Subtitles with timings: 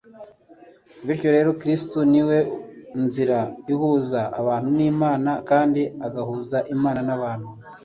[1.05, 2.37] Bityo rero Kristo ni we
[3.03, 3.39] Nzira
[3.73, 7.49] ihuza abantu n'Imana kandi agahuza Imana n'abantu